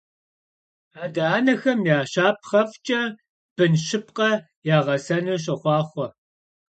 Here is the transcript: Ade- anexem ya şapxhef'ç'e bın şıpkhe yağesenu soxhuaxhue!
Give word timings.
Ade- 1.03 1.23
anexem 1.39 1.79
ya 1.89 1.99
şapxhef'ç'e 2.11 3.01
bın 3.55 3.73
şıpkhe 3.85 4.31
yağesenu 4.67 5.35
soxhuaxhue! 5.43 6.07